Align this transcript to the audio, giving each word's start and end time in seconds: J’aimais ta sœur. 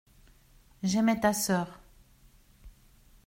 J’aimais 0.81 1.19
ta 1.19 1.31
sœur. 1.31 1.79